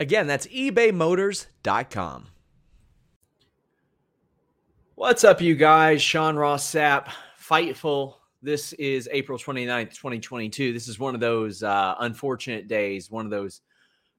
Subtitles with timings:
[0.00, 2.28] Again, that's ebaymotors.com.
[4.94, 6.02] What's up, you guys?
[6.02, 7.08] Sean Ross Sapp,
[7.40, 8.14] Fightful.
[8.40, 10.72] This is April 29th, 2022.
[10.72, 13.62] This is one of those uh, unfortunate days, one of those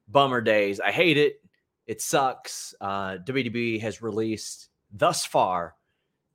[0.08, 0.80] bummer days.
[0.80, 1.42] I hate it.
[1.86, 2.74] It sucks.
[2.80, 5.76] Uh, WWE has released thus far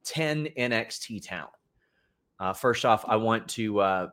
[0.06, 1.52] 10 NXT talent.
[2.40, 4.08] Uh, first off, I want to uh,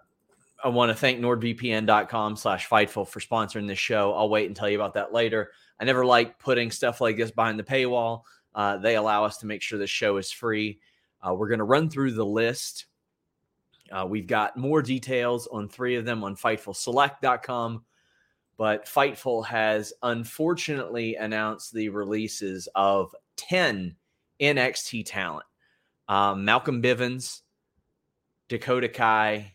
[0.64, 4.12] I want to thank NordVPN.com slash Fightful for sponsoring this show.
[4.14, 5.50] I'll wait and tell you about that later.
[5.80, 8.22] I never like putting stuff like this behind the paywall.
[8.54, 10.78] Uh, they allow us to make sure the show is free.
[11.20, 12.86] Uh, we're going to run through the list.
[13.90, 17.84] Uh, we've got more details on three of them on FightfulSelect.com,
[18.56, 23.96] but Fightful has unfortunately announced the releases of 10
[24.40, 25.46] NXT talent.
[26.08, 27.40] Um, Malcolm Bivens,
[28.48, 29.54] Dakota Kai,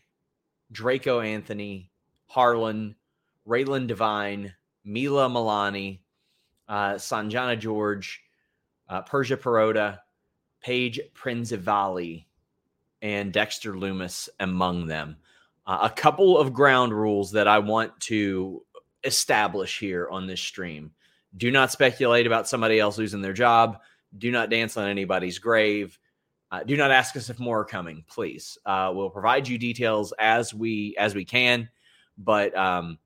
[0.70, 1.90] Draco Anthony,
[2.26, 2.94] Harland,
[3.46, 6.00] Raylan Divine, Mila Milani,
[6.68, 8.22] uh, Sanjana George,
[8.88, 9.98] uh, Persia Pirotta,
[10.60, 12.26] Paige Prinzivalli,
[13.00, 15.16] and Dexter Lumis among them.
[15.66, 18.62] Uh, a couple of ground rules that I want to
[19.04, 20.92] establish here on this stream.
[21.36, 23.78] Do not speculate about somebody else losing their job.
[24.16, 25.98] Do not dance on anybody's grave.
[26.50, 28.56] Uh, do not ask us if more are coming, please.
[28.64, 31.68] Uh, we'll provide you details as we as we can,
[32.16, 32.98] but um,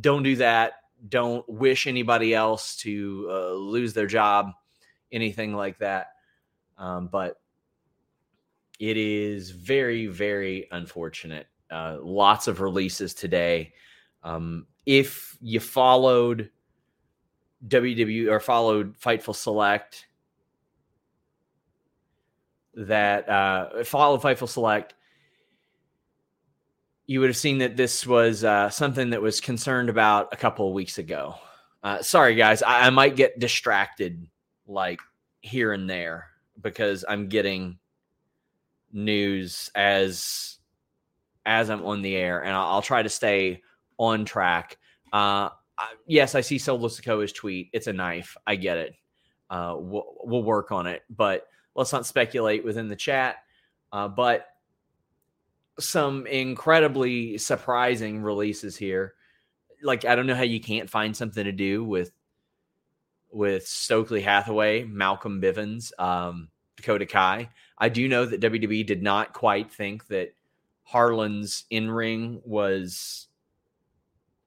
[0.00, 0.72] don't do that.
[1.08, 4.52] Don't wish anybody else to uh, lose their job,
[5.12, 6.08] anything like that.
[6.78, 7.40] Um, but
[8.80, 11.46] it is very, very unfortunate.
[11.70, 13.72] Uh, lots of releases today.
[14.24, 16.50] Um, if you followed
[17.68, 20.06] WWE or followed Fightful Select
[22.74, 24.94] that uh, follow Fightful Select,
[27.06, 30.68] you would have seen that this was uh, something that was concerned about a couple
[30.68, 31.34] of weeks ago.
[31.82, 34.26] Uh, sorry, guys, I, I might get distracted
[34.66, 35.00] like
[35.40, 36.28] here and there
[36.60, 37.78] because I'm getting
[38.92, 40.58] news as
[41.46, 43.62] as I'm on the air, and I'll, I'll try to stay
[43.98, 44.76] on track.
[45.12, 45.48] Uh,
[45.78, 47.70] I, yes, I see Sikoa's tweet.
[47.72, 48.36] It's a knife.
[48.46, 48.94] I get it.
[49.48, 53.36] Uh, we'll, we'll work on it, but let's not speculate within the chat.
[53.92, 54.46] Uh, but
[55.78, 59.14] some incredibly surprising releases here.
[59.82, 62.12] Like I don't know how you can't find something to do with
[63.32, 67.48] with Stokely Hathaway, Malcolm Bivens, um, Dakota Kai.
[67.78, 70.34] I do know that WWE did not quite think that
[70.82, 73.28] Harland's in ring was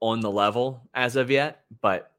[0.01, 2.11] on the level as of yet, but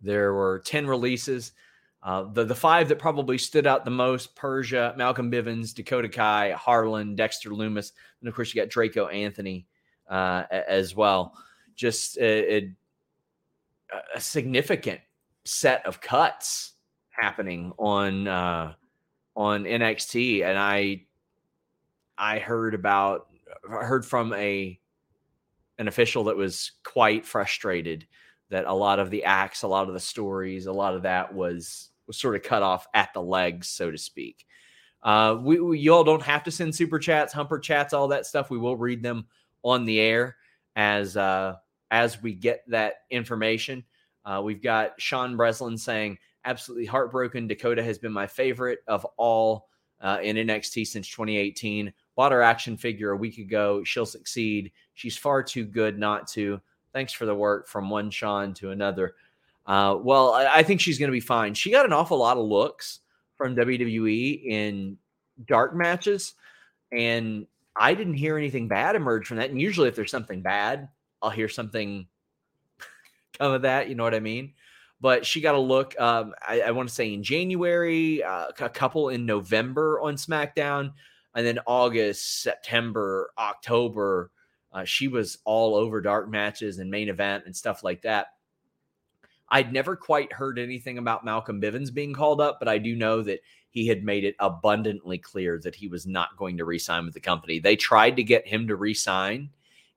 [0.00, 1.52] there were 10 releases.
[2.02, 6.52] Uh, the the five that probably stood out the most: Persia, Malcolm Bivens, Dakota Kai,
[6.52, 9.66] Harland, Dexter Lumis, and of course you got Draco Anthony
[10.08, 11.36] uh, as well.
[11.74, 12.70] Just a, a,
[14.14, 15.00] a, significant
[15.44, 16.72] set of cuts
[17.10, 18.74] happening on uh,
[19.34, 21.02] on NXT, and I
[22.16, 23.26] I heard about
[23.68, 24.78] I heard from a
[25.78, 28.06] an official that was quite frustrated
[28.50, 31.34] that a lot of the acts, a lot of the stories, a lot of that
[31.34, 34.46] was was sort of cut off at the legs, so to speak.
[35.02, 38.26] Uh, we, we you all don't have to send super chats, humper chats, all that
[38.26, 38.50] stuff.
[38.50, 39.26] We will read them
[39.62, 40.36] on the air
[40.74, 41.56] as uh,
[41.90, 43.84] as we get that information.
[44.24, 47.46] Uh, we've got Sean Breslin saying, "Absolutely heartbroken.
[47.46, 49.68] Dakota has been my favorite of all
[50.00, 51.92] uh, in NXT since 2018.
[52.16, 53.84] Bought her action figure a week ago.
[53.84, 54.72] She'll succeed.
[54.94, 56.60] She's far too good not to.
[56.96, 59.16] Thanks for the work from one Sean to another.
[59.66, 61.52] Uh, well, I, I think she's going to be fine.
[61.52, 63.00] She got an awful lot of looks
[63.34, 64.96] from WWE in
[65.46, 66.32] dark matches,
[66.90, 67.46] and
[67.76, 69.50] I didn't hear anything bad emerge from that.
[69.50, 70.88] And usually, if there's something bad,
[71.20, 72.06] I'll hear something
[73.38, 73.90] come of that.
[73.90, 74.54] You know what I mean?
[74.98, 75.94] but she got a look.
[76.00, 80.94] Um, I, I want to say in January, uh, a couple in November on SmackDown,
[81.34, 84.30] and then August, September, October.
[84.76, 88.26] Uh, she was all over dark matches and main event and stuff like that.
[89.48, 93.22] I'd never quite heard anything about Malcolm Bivens being called up, but I do know
[93.22, 93.40] that
[93.70, 97.20] he had made it abundantly clear that he was not going to resign with the
[97.20, 97.58] company.
[97.58, 99.48] They tried to get him to resign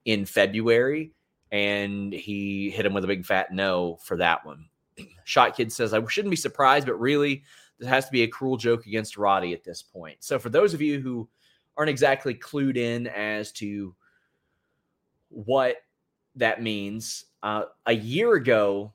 [0.05, 1.11] in February,
[1.51, 4.69] and he hit him with a big fat no for that one.
[5.25, 7.43] Shot Kid says, I shouldn't be surprised, but really,
[7.79, 10.23] this has to be a cruel joke against Roddy at this point.
[10.23, 11.27] So, for those of you who
[11.75, 13.93] aren't exactly clued in as to
[15.29, 15.77] what
[16.35, 18.93] that means, uh, a year ago,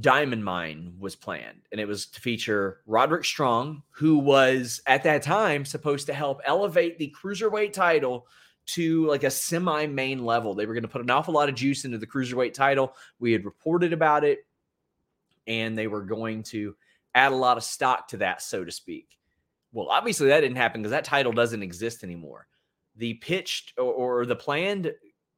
[0.00, 5.22] Diamond Mine was planned, and it was to feature Roderick Strong, who was at that
[5.22, 8.26] time supposed to help elevate the cruiserweight title
[8.64, 10.54] to like a semi main level.
[10.54, 12.94] They were going to put an awful lot of juice into the cruiserweight title.
[13.18, 14.46] We had reported about it,
[15.46, 16.74] and they were going to
[17.14, 19.18] add a lot of stock to that, so to speak.
[19.72, 22.46] Well, obviously, that didn't happen because that title doesn't exist anymore.
[22.96, 24.92] The pitched or, or the planned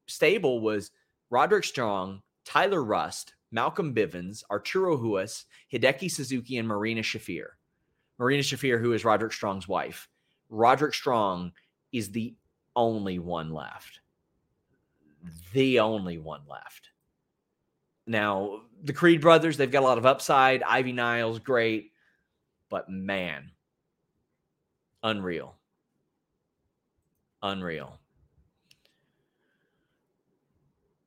[0.07, 0.91] stable was
[1.31, 7.47] Roderick Strong, Tyler Rust, Malcolm Bivens, Arturo Ruas, Hideki Suzuki, and Marina Shafir.
[8.19, 10.09] Marina Shafir, who is Roderick Strong's wife.
[10.51, 11.53] Roderick Strong
[11.93, 12.35] is the
[12.77, 14.01] only one left.
[15.53, 16.91] The only one left.
[18.07, 20.63] Now, the Creed brothers, they've got a lot of upside.
[20.63, 21.93] Ivy Niles, great.
[22.69, 23.51] But man,
[25.03, 25.55] unreal.
[27.43, 27.99] Unreal.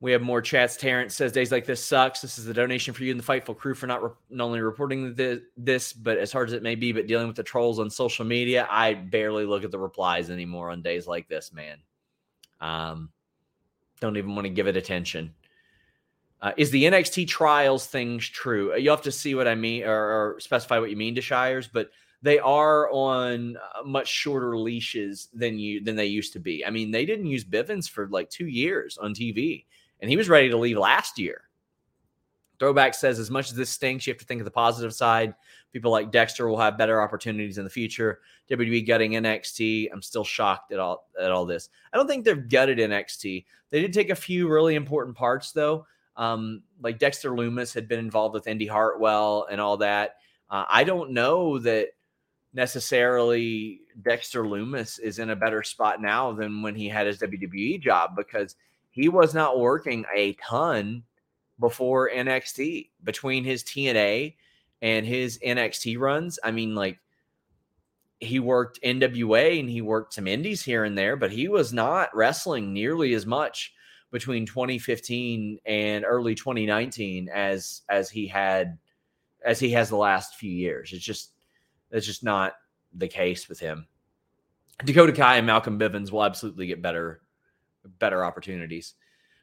[0.00, 0.76] We have more chats.
[0.76, 2.20] Terrence says days like this sucks.
[2.20, 4.60] This is a donation for you and the Fightful crew for not, re- not only
[4.60, 7.80] reporting the, this, but as hard as it may be, but dealing with the trolls
[7.80, 8.68] on social media.
[8.70, 11.78] I barely look at the replies anymore on days like this, man.
[12.60, 13.10] Um,
[14.00, 15.34] don't even want to give it attention.
[16.40, 18.76] Uh, is the NXT trials things true?
[18.76, 19.96] You have to see what I mean or,
[20.34, 21.90] or specify what you mean to Shires, but
[22.22, 26.64] they are on uh, much shorter leashes than you than they used to be.
[26.64, 29.64] I mean, they didn't use Bivens for like two years on TV
[30.00, 31.42] and he was ready to leave last year.
[32.58, 35.34] Throwback says, as much as this stinks, you have to think of the positive side.
[35.72, 38.20] People like Dexter will have better opportunities in the future.
[38.50, 39.90] WWE gutting NXT.
[39.92, 41.68] I'm still shocked at all at all this.
[41.92, 43.44] I don't think they've gutted NXT.
[43.70, 45.86] They did take a few really important parts though.
[46.16, 50.16] Um, like Dexter Lumis had been involved with Indi Hartwell and all that.
[50.50, 51.88] Uh, I don't know that
[52.54, 57.80] necessarily Dexter Lumis is in a better spot now than when he had his WWE
[57.80, 58.56] job because
[58.98, 61.04] he was not working a ton
[61.60, 64.34] before NXT between his TNA
[64.82, 66.40] and his NXT runs.
[66.42, 66.98] I mean, like
[68.18, 72.12] he worked NWA and he worked some indies here and there, but he was not
[72.12, 73.72] wrestling nearly as much
[74.10, 78.78] between 2015 and early 2019 as as he had
[79.44, 80.92] as he has the last few years.
[80.92, 81.34] It's just
[81.92, 82.54] it's just not
[82.92, 83.86] the case with him.
[84.84, 87.20] Dakota Kai and Malcolm Bivens will absolutely get better
[87.98, 88.94] better opportunities.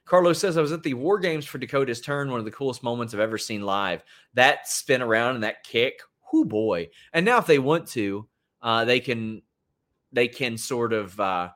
[0.05, 2.83] Carlos says, I was at the War Games for Dakota's turn, one of the coolest
[2.83, 4.03] moments I've ever seen live.
[4.35, 5.99] That spin around and that kick,
[6.31, 6.89] whoo boy.
[7.11, 8.27] And now if they want to,
[8.61, 9.41] uh, they can
[10.11, 11.49] they can sort of uh,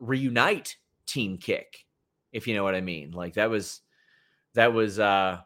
[0.00, 0.76] reunite
[1.06, 1.86] team kick,
[2.32, 3.12] if you know what I mean.
[3.12, 3.80] Like that was
[4.54, 5.40] that was uh,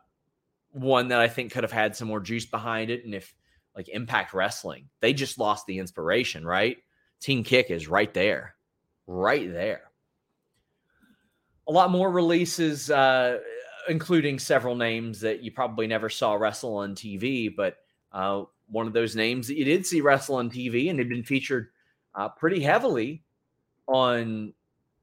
[0.72, 3.04] one that I think could have had some more juice behind it.
[3.04, 3.34] And if
[3.76, 6.78] like Impact Wrestling, they just lost the inspiration, right?
[7.20, 8.54] Team kick is right there,
[9.06, 9.89] right there
[11.70, 13.38] a lot more releases, uh,
[13.88, 17.54] including several names that you probably never saw wrestle on TV.
[17.54, 17.76] But
[18.12, 21.22] uh, one of those names that you did see wrestle on TV and had been
[21.22, 21.68] featured
[22.16, 23.22] uh, pretty heavily
[23.86, 24.52] on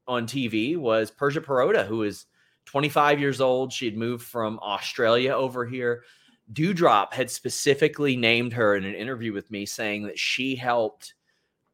[0.06, 2.26] on TV was Persia Pirotta, who is
[2.66, 3.72] 25 years old.
[3.72, 6.02] She had moved from Australia over here.
[6.52, 11.14] Doudrop had specifically named her in an interview with me, saying that she helped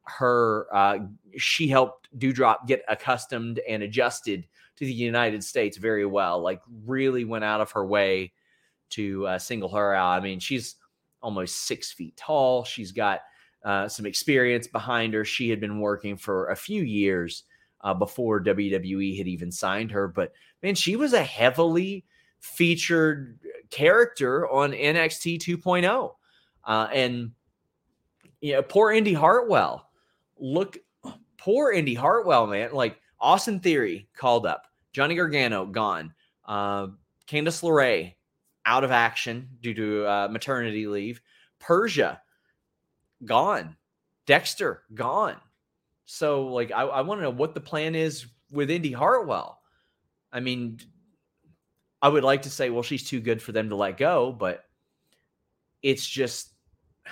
[0.03, 0.99] her, uh,
[1.37, 4.47] she helped Doudrop get accustomed and adjusted
[4.77, 6.41] to the United States very well.
[6.41, 8.33] Like really went out of her way
[8.91, 10.19] to uh, single her out.
[10.19, 10.75] I mean, she's
[11.21, 12.63] almost six feet tall.
[12.63, 13.21] She's got
[13.63, 15.25] uh, some experience behind her.
[15.25, 17.43] She had been working for a few years
[17.81, 20.07] uh, before WWE had even signed her.
[20.07, 22.05] But man, she was a heavily
[22.39, 23.39] featured
[23.71, 26.11] character on NXT 2.0.
[26.63, 27.31] Uh, and
[28.41, 29.89] you know, poor Indi Hartwell.
[30.37, 30.77] Look,
[31.37, 32.71] poor Indi Hartwell, man.
[32.73, 34.67] Like Austin Theory called up.
[34.93, 36.13] Johnny Gargano gone.
[36.47, 36.89] Uh,
[37.27, 38.13] Candice LeRae
[38.67, 41.19] out of action due to uh, maternity leave.
[41.59, 42.21] Persia
[43.25, 43.75] gone.
[44.27, 45.37] Dexter gone.
[46.05, 49.59] So, like, I, I want to know what the plan is with Indi Hartwell.
[50.31, 50.79] I mean,
[52.03, 54.65] I would like to say, well, she's too good for them to let go, but
[55.81, 56.53] it's just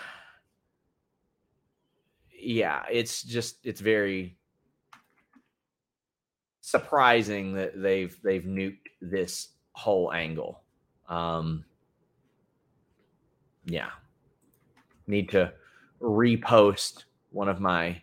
[2.40, 4.38] yeah, it's just it's very
[6.66, 10.62] surprising that they've they've nuked this whole angle.
[11.10, 11.66] Um
[13.66, 13.90] yeah.
[15.06, 15.52] Need to
[16.02, 18.02] repost one of my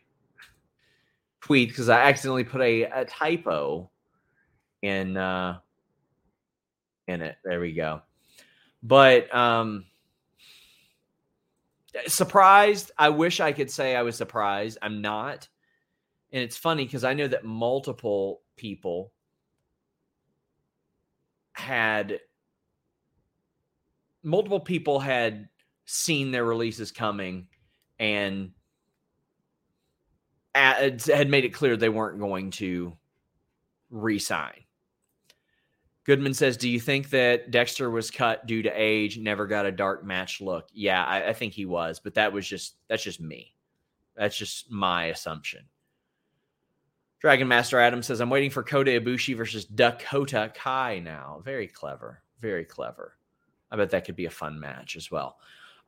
[1.42, 3.90] tweets because I accidentally put a, a typo
[4.82, 5.58] in uh
[7.08, 7.36] in it.
[7.42, 8.02] There we go.
[8.82, 9.86] But um
[12.08, 12.90] surprised.
[12.98, 14.76] I wish I could say I was surprised.
[14.82, 15.48] I'm not.
[16.30, 19.12] And it's funny because I know that multiple people
[21.52, 22.20] had
[24.22, 25.48] multiple people had
[25.86, 27.48] seen their releases coming
[27.98, 28.52] and
[30.54, 32.96] had made it clear they weren't going to
[33.88, 34.64] resign.
[36.04, 39.16] Goodman says, "Do you think that Dexter was cut due to age?
[39.16, 40.68] Never got a dark match look?
[40.72, 43.54] Yeah, I, I think he was, but that was just that's just me.
[44.16, 45.64] That's just my assumption."
[47.20, 51.42] Dragon Master Adam says, "I'm waiting for Kota Ibushi versus Dakota Kai now.
[51.44, 53.16] Very clever, very clever.
[53.70, 55.38] I bet that could be a fun match as well."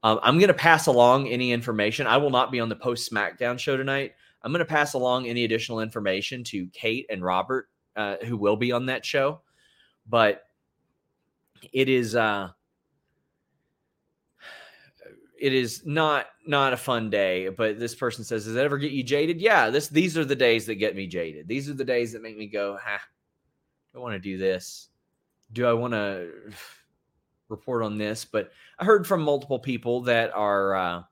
[0.04, 2.06] Um, I'm going to pass along any information.
[2.06, 4.12] I will not be on the post SmackDown show tonight.
[4.42, 8.56] I'm going to pass along any additional information to Kate and Robert, uh, who will
[8.56, 9.40] be on that show
[10.08, 10.46] but
[11.72, 12.48] it is uh
[15.42, 18.92] it is not not a fun day but this person says does it ever get
[18.92, 19.40] you jaded?
[19.40, 21.49] Yeah this these are the days that get me jaded.
[21.49, 23.00] These are the days that make me go ha
[23.92, 24.88] do i want to do this?
[25.52, 26.30] Do i want to
[27.49, 28.25] report on this?
[28.25, 31.02] But i heard from multiple people that are uh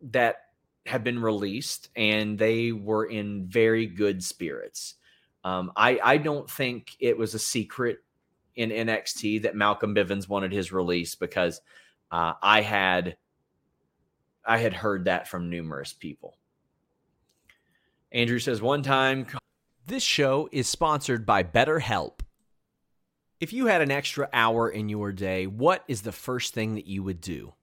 [0.00, 0.36] that
[0.86, 4.94] have been released and they were in very good spirits.
[5.42, 7.98] Um, I I don't think it was a secret
[8.54, 11.60] in NXT that Malcolm Bivens wanted his release because
[12.10, 13.16] uh, I had
[14.44, 16.36] I had heard that from numerous people.
[18.12, 19.26] Andrew says one time.
[19.86, 22.20] This show is sponsored by BetterHelp.
[23.40, 26.86] If you had an extra hour in your day, what is the first thing that
[26.86, 27.54] you would do?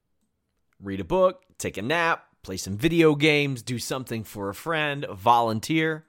[0.79, 5.05] Read a book, take a nap, play some video games, do something for a friend,
[5.11, 6.05] volunteer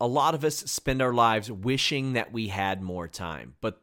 [0.00, 3.54] a lot of us spend our lives wishing that we had more time.
[3.60, 3.82] But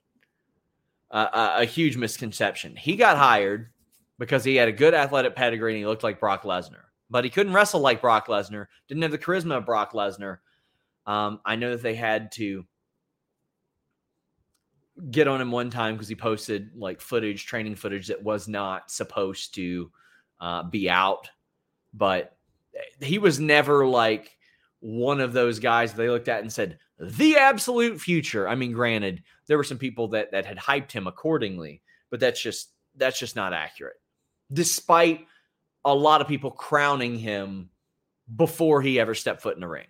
[1.11, 2.75] a huge misconception.
[2.75, 3.69] He got hired
[4.17, 7.29] because he had a good athletic pedigree and he looked like Brock Lesnar, but he
[7.29, 8.67] couldn't wrestle like Brock Lesnar.
[8.87, 10.37] Didn't have the charisma of Brock Lesnar.
[11.05, 12.65] Um, I know that they had to
[15.09, 18.91] get on him one time because he posted like footage, training footage that was not
[18.91, 19.91] supposed to
[20.39, 21.29] uh, be out,
[21.93, 22.37] but
[23.01, 24.37] he was never like
[24.79, 28.47] one of those guys they looked at and said, the absolute future.
[28.47, 32.41] I mean, granted, there were some people that that had hyped him accordingly, but that's
[32.41, 33.97] just that's just not accurate.
[34.53, 35.27] Despite
[35.83, 37.69] a lot of people crowning him
[38.33, 39.87] before he ever stepped foot in the ring.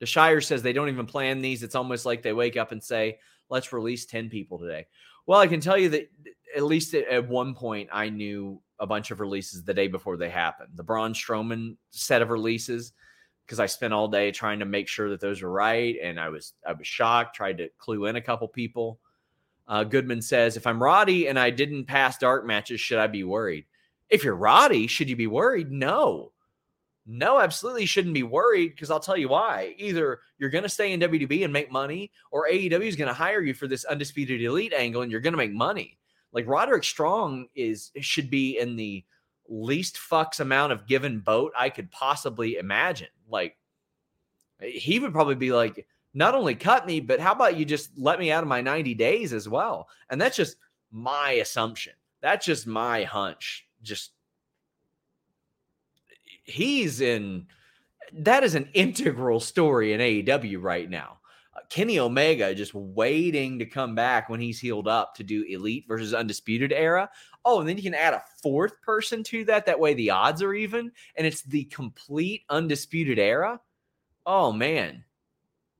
[0.00, 1.62] The Shire says they don't even plan these.
[1.62, 3.18] It's almost like they wake up and say,
[3.48, 4.86] let's release 10 people today.
[5.26, 6.10] Well, I can tell you that
[6.56, 10.30] at least at one point, I knew a bunch of releases the day before they
[10.30, 10.70] happened.
[10.74, 12.92] The Braun Strowman set of releases,
[13.50, 16.28] because I spent all day trying to make sure that those were right, and I
[16.28, 17.34] was I was shocked.
[17.34, 19.00] Tried to clue in a couple people.
[19.66, 23.24] Uh, Goodman says, if I'm Roddy and I didn't pass dark matches, should I be
[23.24, 23.64] worried?
[24.08, 25.72] If you're Roddy, should you be worried?
[25.72, 26.30] No.
[27.06, 29.74] No, absolutely shouldn't be worried because I'll tell you why.
[29.78, 33.14] Either you're going to stay in WWE and make money, or AEW is going to
[33.14, 35.98] hire you for this undisputed elite angle and you're going to make money.
[36.32, 39.04] Like Roderick Strong is should be in the
[39.50, 43.08] least fucks amount of given boat I could possibly imagine.
[43.28, 43.56] Like
[44.60, 48.18] he would probably be like, not only cut me, but how about you just let
[48.18, 49.88] me out of my 90 days as well?
[50.08, 50.56] And that's just
[50.90, 51.92] my assumption.
[52.20, 53.66] That's just my hunch.
[53.82, 54.12] Just
[56.44, 57.46] he's in
[58.12, 61.18] that is an integral story in AEW right now.
[61.56, 65.84] Uh, Kenny Omega just waiting to come back when he's healed up to do Elite
[65.86, 67.08] versus Undisputed era.
[67.44, 69.66] Oh, and then you can add a fourth person to that.
[69.66, 73.60] That way the odds are even, and it's the complete Undisputed era.
[74.26, 75.04] Oh man,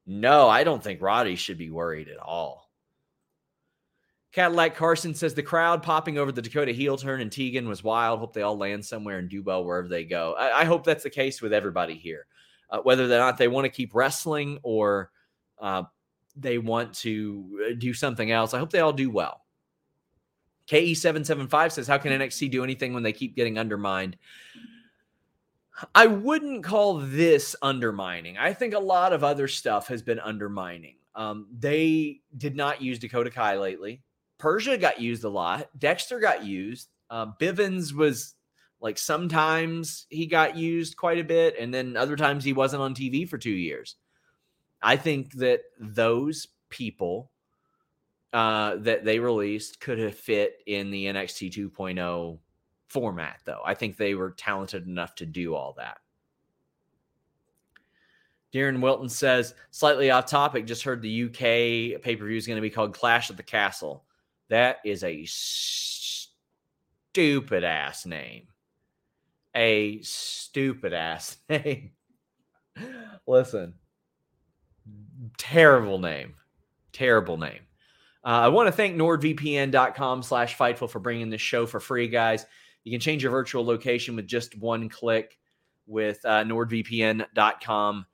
[0.07, 2.71] no, I don't think Roddy should be worried at all.
[4.33, 8.21] Cadillac Carson says the crowd popping over the Dakota heel turn and Tegan was wild.
[8.21, 10.35] Hope they all land somewhere and do well wherever they go.
[10.39, 12.27] I, I hope that's the case with everybody here,
[12.71, 15.11] uh, whether or not they want to keep wrestling or
[15.59, 15.83] uh,
[16.37, 18.55] they want to uh, do something else.
[18.55, 19.43] I hope they all do well.
[20.71, 24.17] KE775 says, How can NXT do anything when they keep getting undermined?
[25.95, 28.39] I wouldn't call this undermining.
[28.39, 30.97] I think a lot of other stuff has been undermining.
[31.15, 34.03] Um, they did not use Dakota Kai lately.
[34.39, 35.69] Persia got used a lot.
[35.77, 36.89] Dexter got used.
[37.09, 38.35] Uh, Bivens was
[38.81, 42.95] like sometimes he got used quite a bit, and then other times he wasn't on
[42.95, 43.97] TV for two years.
[44.81, 47.31] I think that those people
[48.33, 52.39] uh, that they released could have fit in the NXT 2.0
[52.89, 53.61] format, though.
[53.65, 55.99] I think they were talented enough to do all that.
[58.53, 62.57] Darren Wilton says, slightly off topic, just heard the UK pay per view is going
[62.57, 64.05] to be called Clash at the Castle.
[64.49, 65.25] That is a
[67.11, 68.49] stupid ass name.
[69.55, 71.93] A stupid ass name.
[73.27, 73.75] Listen,
[75.39, 76.35] terrible name.
[76.93, 77.61] Terrible name.
[78.25, 82.45] Uh, I want to thank nordvpn.com slash fightful for bringing this show for free, guys.
[82.85, 85.39] You can change your virtual location with just one click
[85.87, 88.07] with uh, nordvpn.com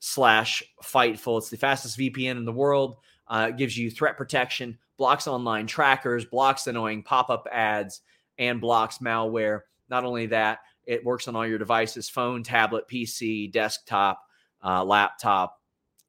[0.00, 1.38] slash fightful.
[1.38, 2.96] It's the fastest VPN in the world.
[3.26, 8.02] Uh, it gives you threat protection, blocks online trackers, blocks annoying pop-up ads,
[8.38, 9.60] and blocks malware.
[9.88, 14.20] Not only that, it works on all your devices, phone, tablet, PC, desktop,
[14.62, 15.58] uh, laptop,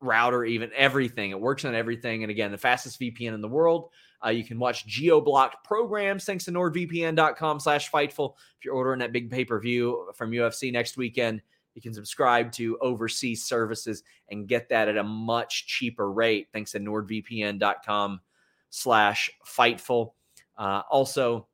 [0.06, 1.32] router, even everything.
[1.32, 2.24] It works on everything.
[2.24, 3.90] And again, the fastest VPN in the world.
[4.26, 8.36] Uh, you can watch geo-blocked programs thanks to nordvpn.com slash fightful.
[8.58, 11.42] If you're ordering that big pay-per-view from UFC next weekend,
[11.76, 16.72] you can subscribe to overseas services and get that at a much cheaper rate thanks
[16.72, 18.22] to nordvpn.com
[18.70, 20.14] slash fightful.
[20.58, 21.48] Uh, also,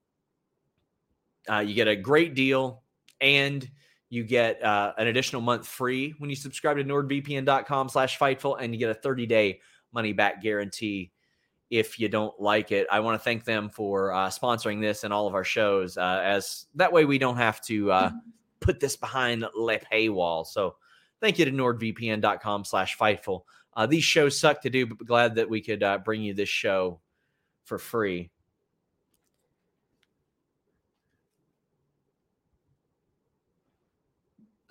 [1.49, 2.83] uh, you get a great deal
[3.19, 3.69] and
[4.11, 8.73] you get uh, an additional month free when you subscribe to nordvpn.com slash fightful and
[8.73, 9.61] you get a 30 day
[9.93, 11.11] money back guarantee
[11.69, 12.85] if you don't like it.
[12.91, 16.21] I want to thank them for uh, sponsoring this and all of our shows, uh,
[16.23, 18.17] as that way we don't have to uh, mm-hmm.
[18.59, 20.45] put this behind the paywall.
[20.45, 20.75] So
[21.21, 23.43] thank you to nordvpn.com slash fightful.
[23.73, 26.49] Uh, these shows suck to do, but glad that we could uh, bring you this
[26.49, 26.99] show
[27.63, 28.29] for free.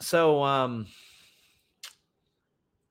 [0.00, 0.86] So, um,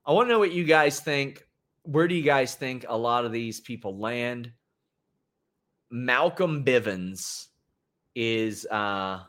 [0.06, 1.44] I want to know what you guys think
[1.82, 4.52] where do you guys think a lot of these people land?
[5.90, 7.46] Malcolm Bivens
[8.14, 9.20] is uh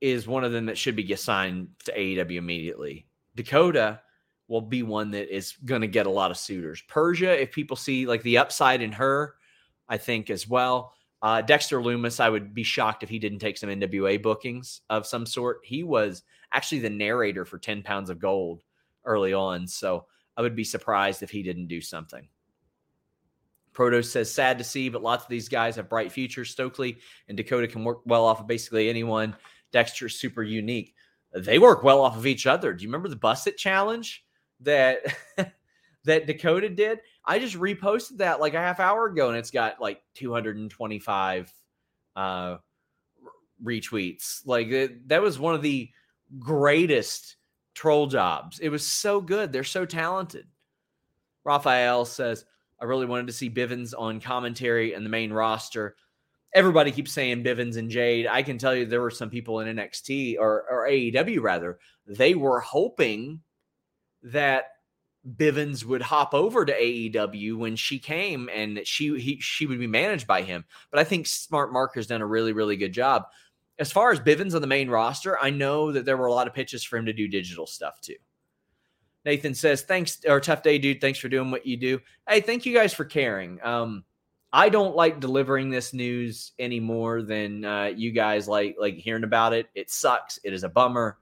[0.00, 3.06] is one of them that should be assigned to AEW immediately.
[3.36, 4.00] Dakota
[4.48, 6.82] will be one that is going to get a lot of suitors.
[6.88, 9.34] Persia, if people see like the upside in her,
[9.88, 10.94] I think as well.
[11.22, 15.06] Uh, Dexter Lumis, I would be shocked if he didn't take some NWA bookings of
[15.06, 15.60] some sort.
[15.64, 18.62] He was actually the narrator for 10 Pounds of Gold
[19.04, 19.66] early on.
[19.66, 20.06] So
[20.36, 22.26] I would be surprised if he didn't do something.
[23.72, 26.50] Proto says, sad to see, but lots of these guys have bright futures.
[26.50, 29.36] Stokely and Dakota can work well off of basically anyone.
[29.72, 30.94] Dexter's super unique.
[31.32, 32.72] They work well off of each other.
[32.72, 34.24] Do you remember the Busset challenge
[34.60, 35.00] that
[36.04, 37.00] that Dakota did?
[37.24, 41.52] I just reposted that like a half hour ago, and it's got like 225
[42.16, 42.56] uh,
[43.62, 44.40] retweets.
[44.46, 45.90] Like it, that was one of the
[46.38, 47.36] greatest
[47.74, 48.58] troll jobs.
[48.58, 49.52] It was so good.
[49.52, 50.46] They're so talented.
[51.44, 52.44] Raphael says,
[52.80, 55.96] I really wanted to see Bivens on commentary and the main roster.
[56.54, 58.26] Everybody keeps saying Bivens and Jade.
[58.26, 62.34] I can tell you there were some people in NXT or, or AEW rather, they
[62.34, 63.40] were hoping
[64.22, 64.64] that
[65.36, 69.86] Bivens would hop over to AEW when she came and she he, she would be
[69.86, 70.64] managed by him.
[70.90, 73.24] But I think Smart Marker's done a really really good job.
[73.78, 76.46] As far as Bivens on the main roster, I know that there were a lot
[76.46, 78.16] of pitches for him to do digital stuff too.
[79.24, 81.00] Nathan says, "Thanks or tough day, dude.
[81.00, 82.00] Thanks for doing what you do.
[82.28, 83.58] Hey, thank you guys for caring.
[83.62, 84.04] Um,
[84.52, 89.24] I don't like delivering this news any more than uh, you guys like like hearing
[89.24, 89.68] about it.
[89.74, 90.38] It sucks.
[90.42, 91.18] It is a bummer.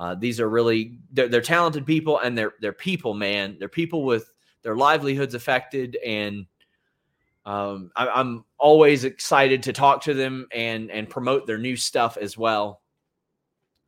[0.00, 3.56] Uh, these are really they're, they're talented people and they're they're people, man.
[3.58, 4.32] They're people with
[4.62, 6.46] their livelihoods affected, and
[7.44, 12.16] um, I, I'm always excited to talk to them and and promote their new stuff
[12.16, 12.80] as well.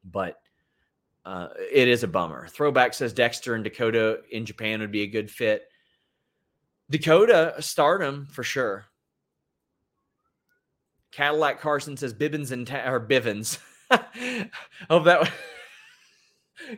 [0.05, 0.39] But
[1.25, 2.47] uh, it is a bummer.
[2.47, 5.63] Throwback says Dexter and Dakota in Japan would be a good fit.
[6.91, 8.85] Dakota stardom for sure.
[11.11, 13.59] Cadillac Carson says Bibbins and Ta- or Bivens.
[14.91, 15.31] Hope that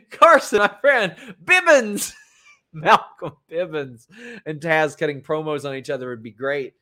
[0.09, 2.13] Carson, my friend, Bibbins,
[2.73, 4.07] Malcolm Bibbins,
[4.45, 6.73] and Taz cutting promos on each other would be great.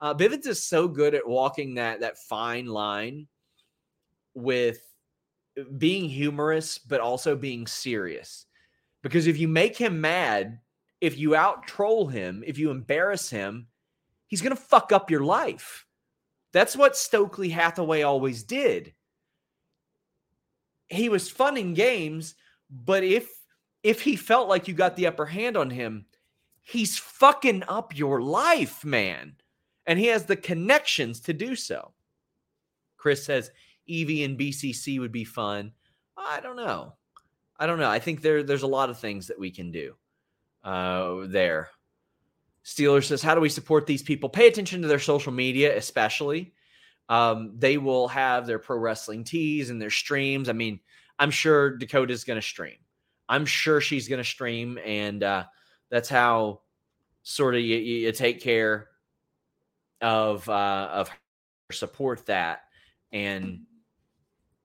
[0.00, 3.26] Uh, is so good at walking that that fine line
[4.34, 4.80] with
[5.76, 8.46] being humorous, but also being serious.
[9.02, 10.60] Because if you make him mad,
[11.00, 13.66] if you out troll him, if you embarrass him,
[14.26, 15.86] he's going to fuck up your life.
[16.52, 18.94] That's what Stokely Hathaway always did.
[20.88, 22.34] He was fun in games,
[22.70, 23.30] but if
[23.82, 26.06] if he felt like you got the upper hand on him,
[26.60, 29.36] he's fucking up your life, man.
[29.86, 31.92] And he has the connections to do so.
[32.96, 33.50] Chris says
[33.86, 35.72] Evie and BCC would be fun.
[36.16, 36.94] I don't know.
[37.58, 37.88] I don't know.
[37.88, 39.94] I think there there's a lot of things that we can do
[40.62, 41.70] uh, there.
[42.64, 44.28] Steeler says, "How do we support these people?
[44.28, 46.52] Pay attention to their social media, especially.
[47.08, 50.48] Um, they will have their pro wrestling tees and their streams.
[50.48, 50.80] I mean,
[51.18, 52.76] I'm sure Dakota's going to stream.
[53.28, 55.44] I'm sure she's going to stream, and uh,
[55.90, 56.60] that's how
[57.22, 58.88] sort of you, you take care
[60.00, 61.10] of uh, of
[61.72, 62.60] support that.
[63.12, 63.60] And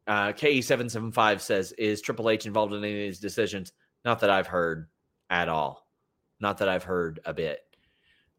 [0.08, 3.72] uh, KE775 says, Is Triple H involved in any of these decisions?
[4.06, 4.88] Not that I've heard
[5.30, 5.88] at all.
[6.40, 7.60] Not that I've heard a bit.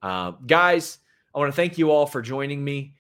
[0.03, 0.99] Uh, guys,
[1.35, 2.95] I want to thank you all for joining me.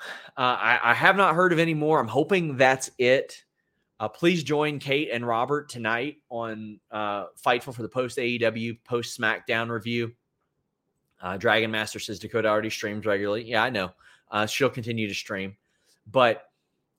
[0.36, 2.00] Uh, I, I, have not heard of any more.
[2.00, 3.43] I'm hoping that's it.
[4.04, 9.18] Uh, please join Kate and Robert tonight on uh, Fightful for the post AEW, post
[9.18, 10.12] SmackDown review.
[11.22, 13.44] Uh, Dragon Master says Dakota already streams regularly.
[13.44, 13.92] Yeah, I know.
[14.30, 15.56] Uh, she'll continue to stream.
[16.06, 16.50] But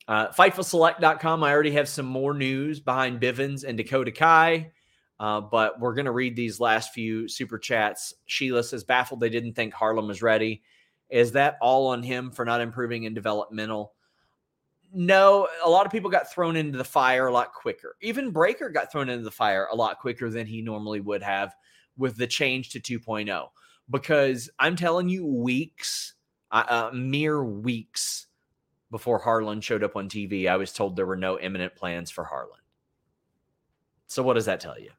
[0.07, 4.71] uh, FightfulSelect.com, I already have some more news behind Bivens and Dakota Kai.
[5.19, 8.15] Uh, but we're going to read these last few super chats.
[8.25, 10.63] Sheila says, baffled they didn't think Harland was ready.
[11.11, 13.93] Is that all on him for not improving in developmental?
[14.97, 17.97] No, a lot of people got thrown into the fire a lot quicker.
[18.01, 21.53] Even Breakker got thrown into the fire a lot quicker than he normally would have
[21.97, 23.49] with the change to 2.0.
[23.89, 26.13] Because I'm telling you, weeks,
[26.49, 28.27] uh, uh, mere weeks
[28.89, 32.23] before Harland showed up on TV, I was told there were no imminent plans for
[32.23, 32.61] Harland.
[34.07, 34.91] So, what does that tell you?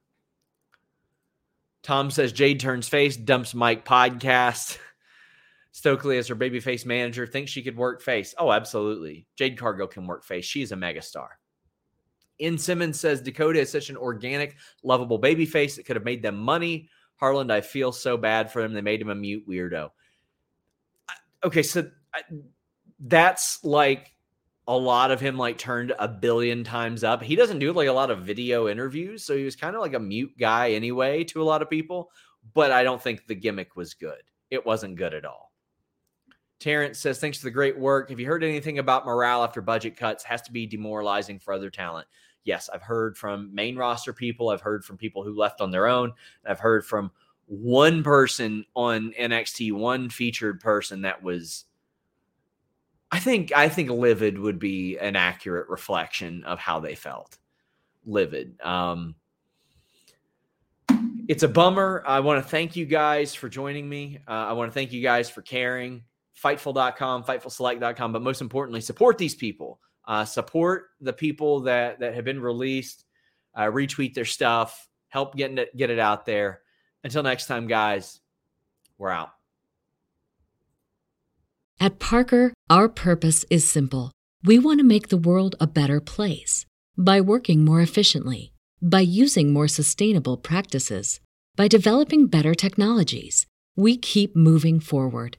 [1.83, 4.77] Tom says Jade turns face, dumps Mike podcast.
[5.77, 8.35] Stokely as her babyface manager thinks she could work face.
[8.39, 9.27] Oh, absolutely.
[9.37, 10.47] Jade Cargill can work face.
[10.47, 11.29] She's a megastar.
[12.39, 16.39] In Simmons says Dakota is such an organic, lovable babyface that could have made them
[16.39, 16.89] money.
[17.17, 18.73] Harland, I feel so bad for them.
[18.73, 19.91] They made him a mute weirdo.
[21.45, 21.91] Okay, so
[22.99, 24.15] that's like
[24.67, 27.23] a lot of him like turned a billion times up.
[27.23, 29.93] He doesn't do like a lot of video interviews, so he was kind of like
[29.93, 32.11] a mute guy anyway to a lot of people.
[32.55, 34.23] But I don't think the gimmick was good.
[34.51, 35.46] It wasn't good at all.
[36.59, 38.11] Terrence says, Thanks for the great work.
[38.11, 40.25] Have you heard anything about morale after budget cuts?
[40.25, 42.07] Has to be demoralizing for other talent.
[42.45, 44.51] Yes, I've heard from main roster people.
[44.51, 46.13] I've heard from people who left on their own.
[46.47, 47.11] I've heard from
[47.47, 51.65] one person on NXT, one featured person that was
[53.11, 57.39] I think I think livid would be an accurate reflection of how they felt.
[58.05, 58.61] Livid.
[58.61, 59.15] Um,
[61.29, 62.03] it's a bummer.
[62.07, 64.19] I want to thank you guys for joining me.
[64.29, 66.03] Uh, I want to thank you guys for caring.
[66.43, 69.81] Fightful.com, fightfulselect.com, but most importantly, support these people.
[70.07, 73.05] Uh, support the people that that have been released.
[73.55, 74.89] Uh, retweet their stuff.
[75.09, 76.61] Help getting it get it out there.
[77.03, 78.21] Until next time, guys.
[78.99, 79.31] We're out.
[81.81, 84.13] At Parker, our purpose is simple.
[84.43, 86.65] We want to make the world a better place
[86.97, 91.21] by working more efficiently, by using more sustainable practices,
[91.57, 93.47] By developing better technologies,
[93.77, 95.39] we keep moving forward.